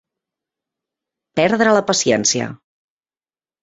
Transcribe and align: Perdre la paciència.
Perdre 1.41 1.79
la 1.79 1.87
paciència. 1.93 2.53